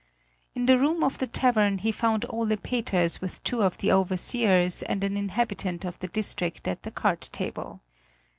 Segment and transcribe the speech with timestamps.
[0.55, 4.81] In the room of the tavern he found Ole Peters with two of the overseers
[4.81, 7.81] and an inhabitant of the district at the card table.